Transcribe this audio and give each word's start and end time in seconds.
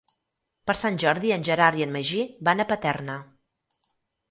Per 0.71 0.75
Sant 0.79 0.97
Jordi 1.03 1.33
en 1.35 1.45
Gerard 1.51 1.83
i 1.83 1.87
en 1.87 1.95
Magí 1.97 2.25
van 2.51 2.65
a 2.65 2.69
Paterna. 2.73 3.21